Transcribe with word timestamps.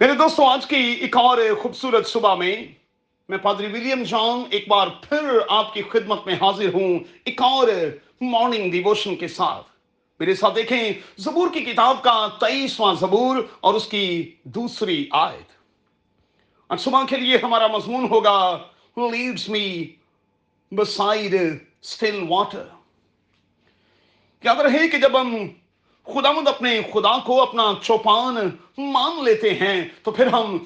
میرے 0.00 0.12
دوستوں 0.12 0.46
آج 0.46 0.66
کی 0.66 0.76
ایک 0.76 1.16
اور 1.16 1.38
خوبصورت 1.62 2.06
صبح 2.06 2.34
میں 2.34 2.66
میں 3.28 3.38
پادری 3.38 3.66
ولیم 3.66 4.02
جان 4.02 4.42
ایک 4.50 4.68
بار 4.68 4.88
پھر 5.08 5.38
آپ 5.48 5.74
کی 5.74 5.82
خدمت 5.82 6.26
میں 6.26 6.34
حاضر 6.34 6.74
ہوں، 6.74 6.98
ایک 7.24 7.42
اور 7.42 7.68
مارننگ 8.20 8.70
ڈیووشن 8.70 9.16
کے 9.16 9.28
ساتھ۔ 9.28 9.66
میرے 10.20 10.34
ساتھ 10.34 10.54
دیکھیں، 10.54 10.92
زبور 11.16 11.48
کی 11.52 11.60
کتاب 11.60 12.02
کا 12.02 12.28
تیئیسواں 12.40 12.94
زبور 12.94 13.36
اور 13.60 13.74
اس 13.74 13.86
کی 13.86 14.34
دوسری 14.42 15.06
آیت۔ 15.10 15.52
آج 16.68 16.80
صبح 16.80 17.02
کے 17.08 17.16
لیے 17.16 17.38
ہمارا 17.42 17.66
مضمون 17.66 18.06
ہوگا 18.10 18.58
leads 18.96 19.48
me 19.48 19.84
beside 20.70 21.34
still 21.82 22.24
water 22.28 22.64
یاد 24.44 24.60
رہے 24.60 24.88
کہ 24.88 24.98
جب 24.98 25.20
ہم 25.20 25.36
خداوند 26.06 26.48
اپنے 26.48 26.80
خدا 26.92 27.18
کو 27.18 27.42
اپنا 27.42 27.72
چوپان 27.82 28.34
مان 28.78 29.24
لیتے 29.24 29.54
ہیں، 29.54 29.88
تو 30.02 30.10
پھر 30.10 30.26
ہم 30.26 30.58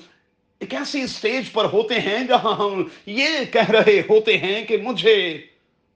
ایک 0.58 0.74
ایسی 0.74 1.06
سٹیج 1.06 1.52
پر 1.52 1.64
ہوتے 1.64 2.00
ہیں 2.00 2.24
جہاں 2.24 2.52
ہم 2.52 2.82
یہ 3.06 3.28
کہہ 3.52 3.70
رہے 3.70 4.00
ہوتے 4.00 4.38
ہیں 4.38 4.64
کہ 4.64 4.76
مجھے 4.76 5.46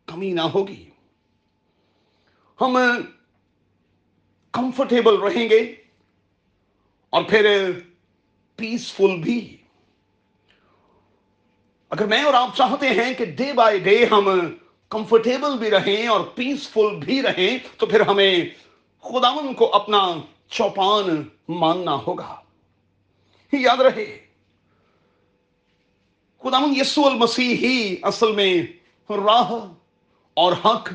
کمی 0.06 0.32
نہ 0.32 0.40
ہوگی۔ 0.40 0.90
ہم 2.60 2.78
کمفرٹیبل 4.52 5.16
رہیں 5.16 5.48
گے 5.48 5.74
اور 7.10 7.22
پھر 7.22 7.70
پیسفل 8.56 9.16
بھی۔ 9.16 9.56
اگر 11.90 12.06
میں 12.06 12.22
اور 12.22 12.34
آپ 12.34 12.56
چاہتے 12.56 12.88
ہیں 12.88 13.14
کہ 13.14 13.24
ڈے 13.24 13.52
بائی 13.52 13.78
ڈے 13.78 14.04
ہم 14.10 14.28
کمفرٹیبل 14.88 15.58
بھی 15.58 15.70
رہیں 15.70 16.06
اور 16.06 16.20
پیسفل 16.20 16.96
بھی 17.04 17.22
رہیں، 17.22 17.58
تو 17.76 17.86
پھر 17.86 18.00
ہمیں 18.00 18.44
خداون 19.00 19.54
کو 19.54 19.74
اپنا 19.74 20.14
چوپان 20.48 21.28
ماننا 21.48 21.94
ہوگا۔ 21.94 22.40
یاد 23.52 23.76
رہے۔ 23.76 24.26
خداون 26.42 26.74
یسو 26.80 27.06
المسیح 27.06 27.56
ہی 27.56 27.96
اصل 28.02 28.32
میں 28.32 28.62
راہ 29.12 29.52
اور 30.34 30.52
حق 30.52 30.92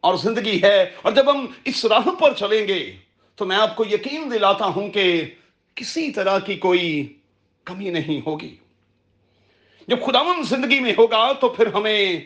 اور 0.00 0.14
زندگی 0.14 0.62
ہے۔ 0.62 0.94
اور 1.02 1.12
جب 1.12 1.30
ہم 1.30 1.46
اس 1.64 1.84
راہ 1.84 2.10
پر 2.20 2.34
چلیں 2.34 2.68
گے، 2.68 2.96
تو 3.34 3.44
میں 3.44 3.56
آپ 3.56 3.76
کو 3.76 3.84
یقین 3.90 4.30
دلاتا 4.30 4.66
ہوں 4.66 4.90
کہ 4.90 5.34
کسی 5.74 6.10
طرح 6.10 6.38
کی 6.38 6.54
کوئی 6.54 7.16
کمی 7.64 7.90
نہیں 7.90 8.20
ہوگی۔ 8.26 8.56
جب 9.86 10.06
خداون 10.06 10.42
زندگی 10.42 10.80
میں 10.80 10.92
ہوگا، 10.98 11.32
تو 11.32 11.48
پھر 11.48 11.66
ہمیں 11.66 12.20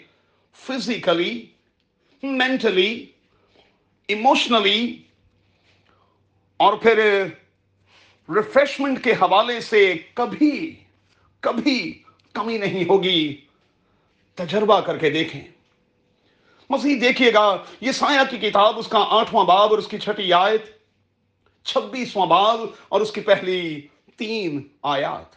فزیکلی 0.55 1.47
مینٹلی 2.23 3.07
ایموشنلی 4.09 5.03
اور 6.63 6.75
پھر 6.75 7.25
ریفریشمنٹ 8.29 9.05
کے 9.05 9.13
حوالے 9.13 9.61
سے 9.61 9.95
کبھی 10.15 10.75
کبھی 11.41 12.03
کمی 12.33 12.59
نہیں 12.59 12.85
ہوگی۔ 12.89 13.41
تجربہ 14.35 14.81
کر 14.81 14.99
کے 14.99 15.11
دیکھیں۔ 15.11 15.45
مزید 16.71 17.01
دیکھیے 17.01 17.35
گا، 17.35 17.65
یہ 17.81 17.93
سایہ 17.93 18.31
کی 18.31 18.51
کتاب، 18.51 18.79
اس 18.79 18.89
کا 18.89 19.05
آٹھواں 19.09 19.45
باب 19.45 19.71
اور 19.71 19.79
اس 19.79 19.89
کی 19.89 19.99
چھٹی 19.99 20.33
آیت، 20.33 20.63
چھبیسواں 21.65 22.27
باب 22.27 22.61
اور 22.89 23.01
اس 23.01 23.13
کی 23.13 23.21
پہلی 23.21 23.81
تین 24.17 24.69
آیات۔ 24.83 25.37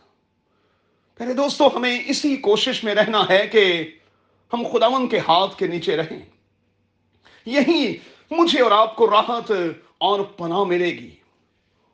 پہلے 1.17 1.33
دوستو، 1.33 1.77
ہمیں 1.77 1.99
اسی 2.05 2.35
کوشش 2.35 2.83
میں 2.83 2.95
رہنا 2.95 3.25
ہے 3.29 3.47
کہ 3.47 3.91
ہم 4.53 4.63
خداون 4.73 5.07
کے 5.07 5.19
ہاتھ 5.19 5.57
کے 5.57 5.67
نیچے 5.67 5.97
رہیں۔ 5.97 6.25
یہی 7.45 7.97
مجھے 8.36 8.61
اور 8.61 8.72
آپ 8.72 8.95
کو 8.95 9.09
راحت 9.09 9.52
اور 9.97 10.19
پناہ 10.19 10.64
ملے 10.64 10.91
گی۔ 10.91 11.16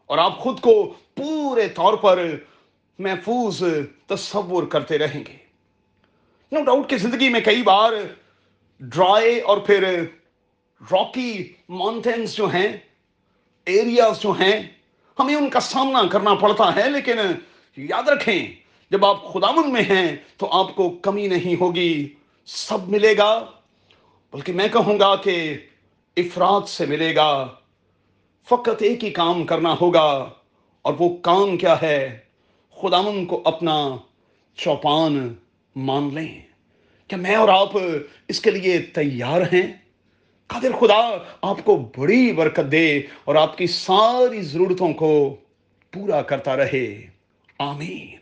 اور 0.06 0.18
آپ 0.18 0.40
خود 0.40 0.60
کو 0.60 0.94
پورے 1.16 1.68
طور 1.70 1.94
پر 1.94 2.36
محفوظ 3.00 3.64
تصور 4.06 4.64
کرتے 4.64 4.98
رہیں 4.98 5.24
گے۔ 5.28 5.38
نو 6.52 6.64
ڈاؤٹ 6.64 6.90
کی 6.90 6.98
زندگی 6.98 7.30
میں 7.30 7.42
کئی 7.42 7.62
بار 7.62 7.92
ڈرائی 8.80 9.40
اور 9.40 9.58
پھر 9.58 10.04
راکی 10.92 11.54
ماؤنٹینس 11.70 12.36
جو 12.36 12.46
ہیں 12.46 12.78
ایریاز 13.66 14.20
جو 14.20 14.32
ہیں، 14.32 14.68
ہمیں 15.20 15.36
ان 15.36 15.50
کا 15.50 15.60
سامنا 15.60 16.02
کرنا 16.12 16.34
پڑتا 16.34 16.76
ہے، 16.76 16.90
لیکن 16.90 17.14
یاد 17.78 18.10
رکھیں، 18.10 18.48
جب 18.90 19.06
آپ 19.06 19.34
خداون 19.34 19.74
میں 19.74 19.82
ہیں 19.82 20.16
تو 20.38 20.48
آپ 20.52 20.76
کو 20.76 20.90
کمی 20.90 21.28
نہیں 21.28 21.62
ہوگی، 21.62 22.14
سب 22.46 22.90
ملے 22.90 23.18
گا۔ 23.18 23.46
بلکہ 24.34 24.54
میں 24.54 24.68
کہوں 24.68 25.00
گا 25.00 25.16
کہ 25.16 25.58
افراد 26.18 26.62
سے 26.68 26.86
ملے 26.86 27.16
گا۔ 27.16 27.48
فقط 28.50 28.82
ایک 28.82 29.04
ہی 29.04 29.10
کام 29.10 29.44
کرنا 29.44 29.76
ہوگا، 29.82 30.30
اور 30.82 30.94
وہ 31.00 31.18
کام 31.18 31.58
کیا 31.58 31.82
ہے؟ 31.82 32.18
خداون 32.82 33.26
کو 33.26 33.42
اپنا 33.46 33.98
چوپان 34.56 35.34
مان 35.76 36.10
لیں۔ 36.14 36.42
کیا 37.08 37.18
میں 37.18 37.36
اور 37.36 37.50
آپ 37.50 37.70
اس 38.28 38.40
کے 38.40 38.52
لیے 38.52 38.78
تیار 38.78 39.42
ہیں؟ 39.42 39.74
قادر 40.48 40.72
خدا، 40.80 41.18
آپ 41.42 41.58
کو 41.64 41.90
بڑی 41.98 42.34
برکت 42.34 42.72
دے 42.72 43.02
اور 43.24 43.36
آپ 43.36 43.58
کی 43.58 43.68
ساری 43.68 44.42
ضرورتوں 44.42 44.94
کو 44.94 45.36
پورا 45.92 46.22
کرتا 46.22 46.56
رہے۔ 46.56 47.08
آمین۔ 47.60 48.21